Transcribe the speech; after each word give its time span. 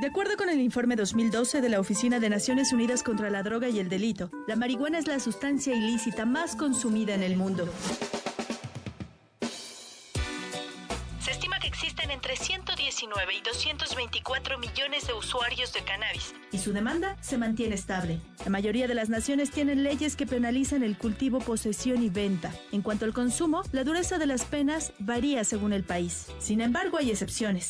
De 0.00 0.06
acuerdo 0.06 0.38
con 0.38 0.48
el 0.48 0.58
informe 0.60 0.96
2012 0.96 1.60
de 1.60 1.68
la 1.68 1.78
Oficina 1.78 2.20
de 2.20 2.30
Naciones 2.30 2.72
Unidas 2.72 3.02
contra 3.02 3.28
la 3.28 3.42
Droga 3.42 3.68
y 3.68 3.80
el 3.80 3.90
Delito, 3.90 4.30
la 4.48 4.56
marihuana 4.56 4.98
es 4.98 5.06
la 5.06 5.20
sustancia 5.20 5.74
ilícita 5.74 6.24
más 6.24 6.56
consumida 6.56 7.14
en 7.14 7.22
el 7.22 7.36
mundo. 7.36 7.68
Se 11.20 11.32
estima 11.32 11.58
que 11.60 11.66
existen 11.66 12.10
entre 12.10 12.34
119 12.34 13.34
y 13.34 13.42
224 13.42 14.58
millones 14.58 15.06
de 15.06 15.12
usuarios 15.12 15.70
de 15.74 15.82
cannabis. 15.82 16.34
Y 16.50 16.56
su 16.56 16.72
demanda 16.72 17.18
se 17.20 17.36
mantiene 17.36 17.74
estable. 17.74 18.22
La 18.42 18.50
mayoría 18.50 18.88
de 18.88 18.94
las 18.94 19.10
naciones 19.10 19.50
tienen 19.50 19.82
leyes 19.82 20.16
que 20.16 20.24
penalizan 20.24 20.82
el 20.82 20.96
cultivo, 20.96 21.40
posesión 21.40 22.02
y 22.02 22.08
venta. 22.08 22.54
En 22.72 22.80
cuanto 22.80 23.04
al 23.04 23.12
consumo, 23.12 23.64
la 23.72 23.84
dureza 23.84 24.16
de 24.16 24.26
las 24.26 24.46
penas 24.46 24.94
varía 24.98 25.44
según 25.44 25.74
el 25.74 25.84
país. 25.84 26.28
Sin 26.38 26.62
embargo, 26.62 26.96
hay 26.96 27.10
excepciones. 27.10 27.68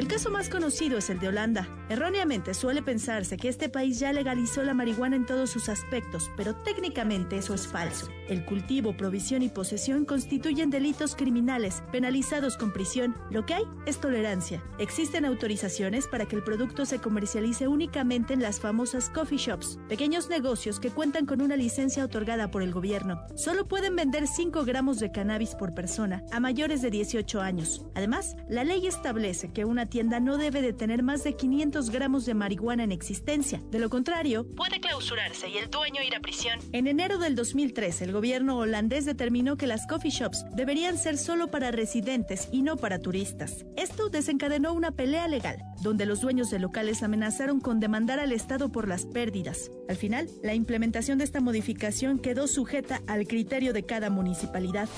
El 0.00 0.08
caso 0.08 0.30
más 0.30 0.48
conocido 0.48 0.96
es 0.96 1.10
el 1.10 1.20
de 1.20 1.28
Holanda. 1.28 1.68
Erróneamente 1.90 2.54
suele 2.54 2.80
pensarse 2.80 3.36
que 3.36 3.50
este 3.50 3.68
país 3.68 3.98
ya 3.98 4.14
legalizó 4.14 4.62
la 4.62 4.72
marihuana 4.72 5.14
en 5.14 5.26
todos 5.26 5.50
sus 5.50 5.68
aspectos, 5.68 6.30
pero 6.38 6.54
técnicamente 6.54 7.36
eso 7.36 7.52
es 7.52 7.66
falso. 7.66 8.08
El 8.26 8.46
cultivo, 8.46 8.96
provisión 8.96 9.42
y 9.42 9.50
posesión 9.50 10.06
constituyen 10.06 10.70
delitos 10.70 11.14
criminales 11.14 11.82
penalizados 11.92 12.56
con 12.56 12.72
prisión. 12.72 13.14
Lo 13.30 13.44
que 13.44 13.52
hay 13.52 13.64
es 13.84 14.00
tolerancia. 14.00 14.64
Existen 14.78 15.26
autorizaciones 15.26 16.06
para 16.06 16.24
que 16.24 16.36
el 16.36 16.44
producto 16.44 16.86
se 16.86 16.98
comercialice 16.98 17.68
únicamente 17.68 18.32
en 18.32 18.40
las 18.40 18.58
famosas 18.58 19.10
coffee 19.10 19.36
shops, 19.36 19.78
pequeños 19.86 20.30
negocios 20.30 20.80
que 20.80 20.88
cuentan 20.88 21.26
con 21.26 21.42
una 21.42 21.56
licencia 21.56 22.06
otorgada 22.06 22.50
por 22.50 22.62
el 22.62 22.72
gobierno. 22.72 23.20
Solo 23.34 23.68
pueden 23.68 23.96
vender 23.96 24.26
5 24.26 24.64
gramos 24.64 24.98
de 24.98 25.12
cannabis 25.12 25.54
por 25.54 25.74
persona 25.74 26.22
a 26.32 26.40
mayores 26.40 26.80
de 26.80 26.90
18 26.90 27.42
años. 27.42 27.84
Además, 27.94 28.36
la 28.48 28.64
ley 28.64 28.86
establece 28.86 29.52
que 29.52 29.66
una 29.66 29.89
tienda 29.90 30.20
no 30.20 30.38
debe 30.38 30.62
de 30.62 30.72
tener 30.72 31.02
más 31.02 31.24
de 31.24 31.36
500 31.36 31.90
gramos 31.90 32.24
de 32.24 32.34
marihuana 32.34 32.84
en 32.84 32.92
existencia. 32.92 33.60
De 33.70 33.78
lo 33.78 33.90
contrario, 33.90 34.46
puede 34.56 34.80
clausurarse 34.80 35.48
y 35.50 35.58
el 35.58 35.68
dueño 35.68 36.02
ir 36.02 36.14
a 36.14 36.20
prisión. 36.20 36.58
En 36.72 36.86
enero 36.86 37.18
del 37.18 37.34
2013, 37.34 38.04
el 38.04 38.12
gobierno 38.12 38.56
holandés 38.56 39.04
determinó 39.04 39.56
que 39.56 39.66
las 39.66 39.86
coffee 39.86 40.10
shops 40.10 40.46
deberían 40.54 40.96
ser 40.96 41.18
solo 41.18 41.50
para 41.50 41.70
residentes 41.70 42.48
y 42.52 42.62
no 42.62 42.76
para 42.76 43.00
turistas. 43.00 43.66
Esto 43.76 44.08
desencadenó 44.08 44.72
una 44.72 44.92
pelea 44.92 45.28
legal, 45.28 45.58
donde 45.82 46.06
los 46.06 46.20
dueños 46.20 46.50
de 46.50 46.60
locales 46.60 47.02
amenazaron 47.02 47.60
con 47.60 47.80
demandar 47.80 48.20
al 48.20 48.32
Estado 48.32 48.70
por 48.70 48.88
las 48.88 49.04
pérdidas. 49.04 49.70
Al 49.88 49.96
final, 49.96 50.28
la 50.42 50.54
implementación 50.54 51.18
de 51.18 51.24
esta 51.24 51.40
modificación 51.40 52.18
quedó 52.18 52.46
sujeta 52.46 53.02
al 53.06 53.26
criterio 53.26 53.72
de 53.72 53.82
cada 53.82 54.08
municipalidad. 54.08 54.88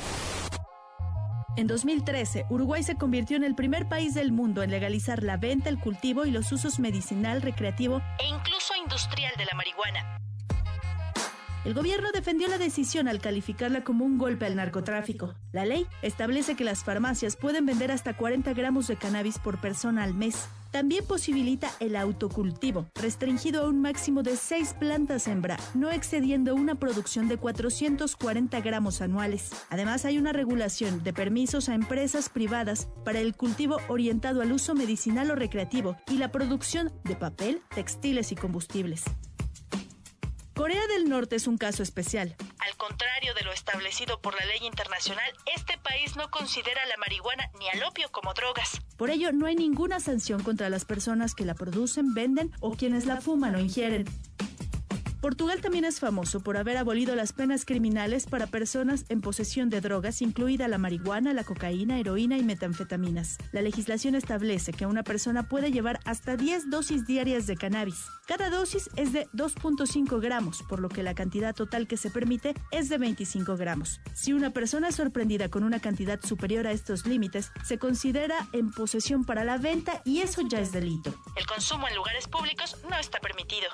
En 1.55 1.67
2013, 1.67 2.47
Uruguay 2.48 2.83
se 2.83 2.97
convirtió 2.97 3.36
en 3.36 3.45
el 3.45 3.55
primer 3.55 3.86
país 3.86 4.14
del 4.14 4.33
mundo 4.33 4.62
en 4.62 4.70
legalizar 4.70 5.22
la 5.22 5.36
venta, 5.36 5.69
el 5.69 5.78
cultivo 5.78 6.25
y 6.25 6.31
los 6.31 6.50
usos 6.50 6.78
medicinal, 6.78 7.42
recreativo 7.42 8.00
e 8.19 8.27
incluso 8.27 8.75
industrial 8.83 9.33
de 9.36 9.45
la 9.45 9.55
marihuana. 9.55 10.19
El 11.64 11.74
gobierno 11.74 12.10
defendió 12.12 12.48
la 12.48 12.58
decisión 12.58 13.06
al 13.06 13.20
calificarla 13.20 13.84
como 13.84 14.05
un 14.05 14.18
golpe 14.18 14.46
al 14.46 14.56
narcotráfico. 14.56 15.34
La 15.52 15.64
ley 15.64 15.86
establece 16.02 16.56
que 16.56 16.64
las 16.64 16.82
farmacias 16.82 17.36
pueden 17.36 17.66
vender 17.66 17.92
hasta 17.92 18.16
40 18.16 18.52
gramos 18.52 18.88
de 18.88 18.96
cannabis 18.96 19.38
por 19.38 19.60
persona 19.60 20.02
al 20.02 20.12
mes. 20.12 20.48
También 20.72 21.05
posibilita 21.06 21.70
el 21.78 21.94
autocultivo, 21.94 22.90
restringido 22.96 23.62
a 23.62 23.68
un 23.68 23.80
máximo 23.80 24.24
de 24.24 24.36
6 24.36 24.74
plantas 24.80 25.28
hembra, 25.28 25.56
no 25.74 25.92
excediendo 25.92 26.56
una 26.56 26.74
producción 26.74 27.28
de 27.28 27.36
440 27.36 28.60
gramos 28.60 29.00
anuales. 29.00 29.50
Además, 29.70 30.05
hay 30.05 30.18
una 30.18 30.33
regulación 30.33 31.05
de 31.05 31.12
permisos 31.12 31.68
a 31.68 31.74
empresas 31.74 32.28
privadas 32.28 32.88
para 33.05 33.20
el 33.20 33.36
cultivo 33.36 33.77
orientado 33.86 34.42
al 34.42 34.50
uso 34.50 34.74
medicinal 34.74 35.30
o 35.30 35.36
recreativo 35.36 35.96
y 36.10 36.18
la 36.18 36.33
producción 36.33 36.90
de 37.05 37.14
papel, 37.14 37.60
textiles 37.72 38.33
y 38.33 38.34
combustibles. 38.34 39.05
Corea 40.55 40.86
del 40.86 41.08
Norte 41.08 41.36
es 41.36 41.47
un 41.47 41.56
caso 41.56 41.83
especial. 41.83 42.36
Al 42.58 42.77
contrario 42.77 43.35
de 43.35 43.42
lo 43.42 43.52
establecido 43.52 44.20
por 44.20 44.35
la 44.39 44.45
ley 44.45 44.58
internacional, 44.67 45.33
este 45.55 45.79
país 45.79 46.14
no 46.17 46.30
considera 46.30 46.85
la 46.86 46.96
marihuana 46.98 47.51
ni 47.58 47.68
al 47.68 47.83
opio 47.85 48.11
como 48.11 48.35
drogas. 48.35 48.83
Por 48.96 49.11
ello, 49.11 49.33
no 49.33 49.46
hay 49.46 49.57
ninguna 49.57 49.98
sanción 49.98 50.42
contra 50.42 50.68
las 50.68 50.85
personas 50.85 51.35
que 51.35 51.45
la 51.45 51.55
producen, 51.55 52.12
venden 52.12 52.52
o 52.61 52.77
quienes 52.77 53.07
la 53.07 53.20
fuman 53.20 53.55
o 53.55 53.61
ingieren. 53.61 54.05
Portugal 55.22 55.60
también 55.60 55.84
es 55.84 56.00
famoso 56.00 56.40
por 56.40 56.56
haber 56.56 56.77
abolido 56.77 57.14
las 57.14 57.33
penas 57.33 57.64
criminales 57.64 58.27
para 58.27 58.48
personas 58.48 59.05
en 59.08 59.20
posesión 59.20 59.70
de 59.70 59.80
drogas, 59.80 60.20
incluida 60.20 60.66
la 60.66 60.78
marihuana, 60.78 61.33
la 61.33 61.44
cocaína, 61.44 62.00
heroína 62.00 62.38
y 62.38 62.42
metanfetaminas. 62.42 63.38
La 63.52 63.62
legislación 63.62 64.16
establece 64.16 64.72
que 64.72 64.84
una 64.84 65.05
persona 65.05 65.44
puede 65.44 65.70
llevar 65.70 66.00
hasta 66.06 66.36
10 66.36 66.70
dosis 66.70 67.06
diarias 67.06 67.46
de 67.46 67.56
cannabis. 67.56 68.05
Cada 68.27 68.50
dosis 68.50 68.90
es 68.96 69.12
de 69.12 69.28
2.5 69.28 70.20
gramos, 70.20 70.64
por 70.68 70.80
lo 70.80 70.88
que 70.88 71.05
la 71.05 71.14
cantidad 71.14 71.55
total 71.55 71.86
que 71.86 71.96
se 71.96 72.11
permite 72.11 72.55
es 72.72 72.88
de 72.88 72.98
25 72.98 73.56
gramos. 73.56 74.00
Si 74.14 74.32
una 74.32 74.50
persona 74.50 74.88
es 74.88 74.96
sorprendida 74.96 75.48
con 75.48 75.62
una 75.62 75.78
cantidad 75.78 76.20
superior 76.20 76.66
a 76.66 76.72
estos 76.72 77.06
límites, 77.06 77.52
se 77.64 77.78
considera 77.78 78.48
en 78.52 78.72
posesión 78.72 79.24
para 79.24 79.44
la 79.44 79.56
venta 79.58 80.02
y 80.05 80.18
eso 80.22 80.42
ya 80.48 80.58
es 80.58 80.72
delito. 80.72 81.14
El 81.36 81.46
consumo 81.46 81.86
en 81.86 81.94
lugares 81.94 82.27
públicos 82.27 82.77
no 82.90 82.98
está 82.98 83.20
permitido. 83.20 83.68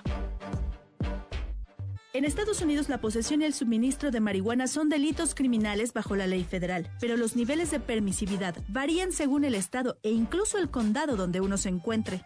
En 2.18 2.24
Estados 2.24 2.62
Unidos 2.62 2.88
la 2.88 3.00
posesión 3.00 3.42
y 3.42 3.44
el 3.44 3.54
suministro 3.54 4.10
de 4.10 4.18
marihuana 4.18 4.66
son 4.66 4.88
delitos 4.88 5.36
criminales 5.36 5.92
bajo 5.92 6.16
la 6.16 6.26
ley 6.26 6.42
federal, 6.42 6.90
pero 7.00 7.16
los 7.16 7.36
niveles 7.36 7.70
de 7.70 7.78
permisividad 7.78 8.56
varían 8.66 9.12
según 9.12 9.44
el 9.44 9.54
estado 9.54 9.98
e 10.02 10.10
incluso 10.10 10.58
el 10.58 10.68
condado 10.68 11.14
donde 11.14 11.40
uno 11.40 11.56
se 11.56 11.68
encuentre. 11.68 12.24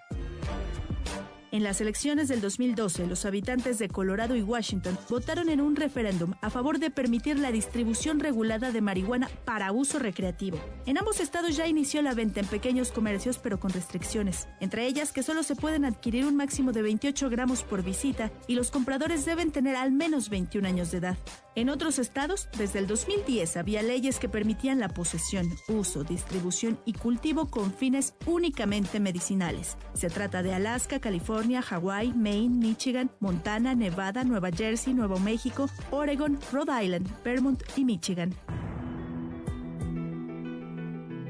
En 1.53 1.65
las 1.65 1.83
elecciones 1.83 2.29
del 2.29 2.41
2012, 2.41 3.07
los 3.07 3.27
habitantes 3.27 3.79
de 3.79 3.91
Colorado 3.91 4.35
y 4.35 4.41
Washington 4.41 4.99
votaron 5.11 5.51
en 5.51 5.61
un 5.61 5.77
referéndum 5.77 6.33
a 6.41 6.49
favor 6.49 6.79
de 6.79 6.91
permitir 6.91 7.39
la 7.39 7.53
distribución 7.53 8.21
regulada 8.21 8.73
de 8.73 8.81
marihuana 8.81 9.29
para 9.45 9.71
uso 9.71 9.99
recreativo. 9.99 10.59
En 10.87 10.97
ambos 10.97 11.21
estados 11.21 11.55
ya 11.55 11.67
inició 11.67 12.01
la 12.01 12.15
venta 12.15 12.41
en 12.41 12.47
pequeños 12.47 12.91
comercios, 12.91 13.37
pero 13.37 13.61
con 13.61 13.71
restricciones, 13.71 14.49
entre 14.61 14.87
ellas 14.87 15.13
que 15.13 15.23
solo 15.23 15.43
se 15.43 15.55
pueden 15.55 15.85
adquirir 15.85 16.25
un 16.25 16.37
máximo 16.37 16.73
de 16.73 16.81
28 16.81 17.29
gramos 17.29 17.65
por 17.65 17.83
visita 17.83 18.33
y 18.47 18.55
los 18.55 18.71
compradores 18.71 19.27
deben 19.27 19.53
tener 19.53 19.77
al 19.77 19.93
menos 19.93 20.31
21 20.31 20.67
años 20.67 20.91
de 20.91 20.99
edad. 20.99 21.19
En 21.55 21.69
otros 21.69 21.99
estados, 21.99 22.49
desde 22.57 22.79
el 22.79 22.87
2010 22.87 23.59
había 23.59 23.83
leyes 23.83 24.19
que 24.19 24.31
permitían 24.31 24.81
la 24.81 24.89
posesión, 24.89 25.51
uso, 25.69 26.03
distribución 26.03 26.79
y 26.87 26.95
cultivo 26.95 27.51
con 27.51 27.75
fines 27.75 28.15
únicamente 28.25 29.01
medicinales. 29.01 29.77
Se 29.93 30.09
trata 30.09 30.43
de 30.43 30.55
Alaska, 30.55 30.99
California, 31.43 31.63
Hawái, 31.63 32.13
Maine, 32.13 32.57
Michigan, 32.57 33.11
Montana, 33.19 33.75
Nevada, 33.75 34.23
Nueva 34.23 34.51
Jersey, 34.53 34.95
Nuevo 34.95 35.19
México, 35.19 35.69
Oregon, 35.91 36.39
Rhode 36.53 36.85
Island, 36.85 37.09
Vermont 37.25 37.61
y 37.77 37.85
Michigan. 37.85 38.33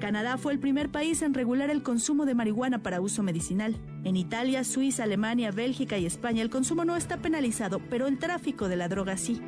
Canadá 0.01 0.37
fue 0.37 0.53
el 0.53 0.59
primer 0.59 0.91
país 0.91 1.23
en 1.23 1.33
regular 1.33 1.71
el 1.71 1.83
consumo 1.83 2.27
de 2.27 2.35
marihuana 2.35 2.83
para 2.83 3.01
uso 3.01 3.23
medicinal. 3.23 3.75
En 4.05 4.17
Italia, 4.17 4.65
Suiza, 4.65 5.05
Alemania, 5.05 5.51
Bélgica 5.51 5.97
y 5.97 6.05
España 6.05 6.43
el 6.43 6.51
consumo 6.51 6.85
no 6.85 6.97
está 6.97 7.17
penalizado, 7.17 7.81
pero 7.89 8.07
el 8.07 8.19
tráfico 8.19 8.69
de 8.69 8.77
la 8.77 8.89
droga 8.89 9.17
sí. 9.17 9.41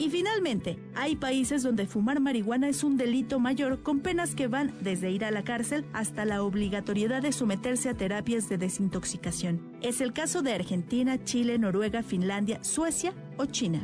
Y 0.00 0.08
finalmente, 0.08 0.78
hay 0.94 1.14
países 1.14 1.62
donde 1.62 1.86
fumar 1.86 2.20
marihuana 2.20 2.70
es 2.70 2.84
un 2.84 2.96
delito 2.96 3.38
mayor 3.38 3.82
con 3.82 4.00
penas 4.00 4.34
que 4.34 4.48
van 4.48 4.72
desde 4.80 5.10
ir 5.10 5.26
a 5.26 5.30
la 5.30 5.44
cárcel 5.44 5.84
hasta 5.92 6.24
la 6.24 6.42
obligatoriedad 6.42 7.20
de 7.20 7.32
someterse 7.32 7.90
a 7.90 7.94
terapias 7.94 8.48
de 8.48 8.56
desintoxicación. 8.56 9.60
Es 9.82 10.00
el 10.00 10.14
caso 10.14 10.40
de 10.40 10.54
Argentina, 10.54 11.22
Chile, 11.22 11.58
Noruega, 11.58 12.02
Finlandia, 12.02 12.64
Suecia 12.64 13.12
o 13.36 13.44
China. 13.44 13.82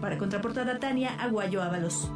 Para 0.00 0.18
Contraportada 0.18 0.80
Tania 0.80 1.10
Aguayo 1.20 1.62
Ábalos. 1.62 2.10